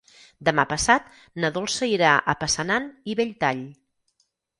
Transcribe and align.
Demà 0.47 0.63
passat 0.69 1.11
na 1.43 1.51
Dolça 1.57 1.89
irà 1.91 2.13
a 2.17 2.35
Passanant 2.45 2.87
i 3.13 3.17
Belltall. 3.21 3.63